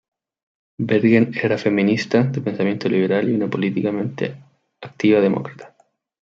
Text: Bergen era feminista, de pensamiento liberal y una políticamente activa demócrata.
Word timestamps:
Bergen 0.89 1.31
era 1.43 1.57
feminista, 1.59 2.23
de 2.23 2.41
pensamiento 2.41 2.89
liberal 2.89 3.29
y 3.29 3.33
una 3.35 3.47
políticamente 3.51 4.35
activa 4.81 5.19
demócrata. 5.21 5.75